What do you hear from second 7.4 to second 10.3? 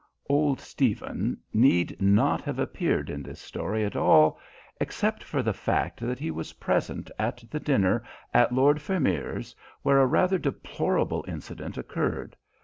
the dinner at Lord Vermeer's, where a